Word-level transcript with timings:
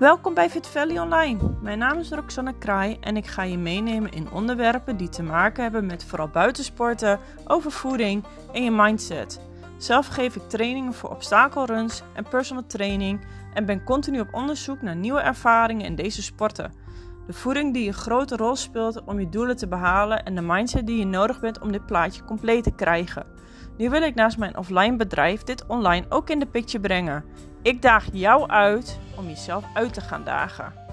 Welkom 0.00 0.34
bij 0.34 0.50
Fit 0.50 0.66
Valley 0.66 1.00
Online. 1.00 1.38
Mijn 1.62 1.78
naam 1.78 1.98
is 1.98 2.10
Roxanne 2.10 2.58
Kraai 2.58 2.96
en 3.00 3.16
ik 3.16 3.26
ga 3.26 3.42
je 3.42 3.58
meenemen 3.58 4.12
in 4.12 4.30
onderwerpen 4.30 4.96
die 4.96 5.08
te 5.08 5.22
maken 5.22 5.62
hebben 5.62 5.86
met 5.86 6.04
vooral 6.04 6.28
buitensporten, 6.28 7.18
over 7.46 7.70
voeding 7.70 8.24
en 8.52 8.62
je 8.62 8.70
mindset. 8.70 9.40
Zelf 9.76 10.06
geef 10.06 10.36
ik 10.36 10.48
trainingen 10.48 10.94
voor 10.94 11.10
obstakelruns 11.10 12.02
en 12.12 12.28
personal 12.28 12.66
training 12.66 13.20
en 13.54 13.66
ben 13.66 13.84
continu 13.84 14.20
op 14.20 14.34
onderzoek 14.34 14.82
naar 14.82 14.96
nieuwe 14.96 15.20
ervaringen 15.20 15.86
in 15.86 15.94
deze 15.94 16.22
sporten. 16.22 16.72
De 17.30 17.36
voeding 17.36 17.74
die 17.74 17.86
een 17.86 17.94
grote 17.94 18.36
rol 18.36 18.56
speelt 18.56 19.04
om 19.04 19.20
je 19.20 19.28
doelen 19.28 19.56
te 19.56 19.68
behalen 19.68 20.24
en 20.24 20.34
de 20.34 20.40
mindset 20.40 20.86
die 20.86 20.98
je 20.98 21.06
nodig 21.06 21.40
bent 21.40 21.58
om 21.60 21.72
dit 21.72 21.86
plaatje 21.86 22.24
compleet 22.24 22.64
te 22.64 22.70
krijgen. 22.70 23.26
Nu 23.76 23.90
wil 23.90 24.02
ik 24.02 24.14
naast 24.14 24.38
mijn 24.38 24.56
offline 24.56 24.96
bedrijf 24.96 25.42
dit 25.42 25.66
online 25.66 26.06
ook 26.08 26.30
in 26.30 26.38
de 26.38 26.46
picture 26.46 26.80
brengen. 26.80 27.24
Ik 27.62 27.82
daag 27.82 28.06
jou 28.12 28.48
uit 28.48 28.98
om 29.16 29.26
jezelf 29.26 29.64
uit 29.74 29.94
te 29.94 30.00
gaan 30.00 30.24
dagen. 30.24 30.89